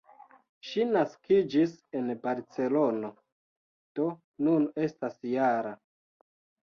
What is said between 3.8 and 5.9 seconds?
do nun estas -jara.